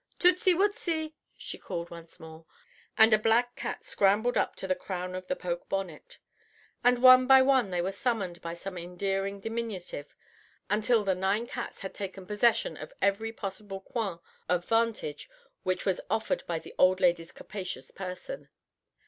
"Tootsy 0.17 0.55
Wootsy," 0.55 1.13
she 1.37 1.59
called 1.59 1.91
once 1.91 2.19
more, 2.19 2.47
and 2.97 3.13
a 3.13 3.19
black 3.19 3.55
cat 3.55 3.83
scrambled 3.83 4.35
up 4.35 4.55
to 4.55 4.65
the 4.65 4.73
crown 4.73 5.13
of 5.13 5.27
the 5.27 5.35
poke 5.35 5.69
bonnet. 5.69 6.17
And 6.83 7.03
one 7.03 7.27
by 7.27 7.43
one 7.43 7.69
they 7.69 7.83
were 7.83 7.91
summoned 7.91 8.41
by 8.41 8.55
some 8.55 8.79
endearing 8.79 9.39
diminutive, 9.41 10.15
until 10.71 11.03
the 11.03 11.13
nine 11.13 11.45
cats 11.45 11.81
had 11.81 11.93
taken 11.93 12.25
possession 12.25 12.77
of 12.77 12.93
every 12.99 13.31
possible 13.31 13.79
coign 13.81 14.17
of 14.49 14.65
vantage 14.65 15.29
which 15.61 15.85
was 15.85 16.01
offered 16.09 16.43
by 16.47 16.57
the 16.57 16.73
old 16.79 16.99
lady's 16.99 17.31
capacious 17.31 17.91
person. 17.91 18.49